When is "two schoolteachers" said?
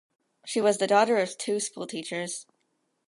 1.37-2.47